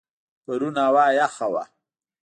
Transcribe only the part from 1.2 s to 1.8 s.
یخه وه.